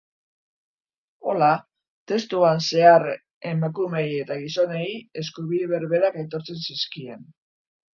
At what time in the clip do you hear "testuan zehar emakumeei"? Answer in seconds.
2.13-4.09